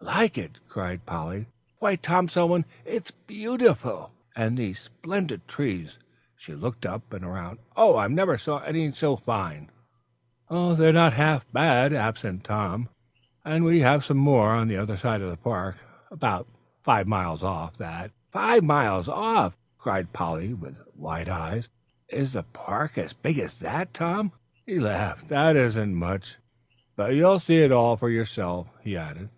[0.00, 1.48] "Like it!" cried Polly,
[1.78, 4.10] "why, Tom Selwyn, it's beautiful.
[4.34, 5.98] And these splendid trees"
[6.40, 7.58] she looked up and around.
[7.76, 9.68] "Oh, I never saw any so fine."
[10.50, 14.68] "They're not half bad," assented Tom, "these oaks aren't, and we have some more, on
[14.68, 15.76] the other end of the park,
[16.10, 16.48] about
[16.82, 21.68] five miles off, that" "Five miles off!" cried Polly, with wide eyes.
[22.08, 24.32] "Is the park as big as that, Tom?"
[24.64, 25.28] He laughed.
[25.28, 26.38] "That isn't much.
[26.96, 29.28] But you'll see it all for yourself," he added.